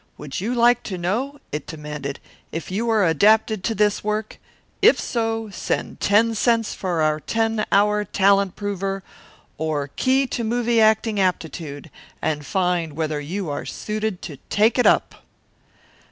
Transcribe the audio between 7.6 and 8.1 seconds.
Hour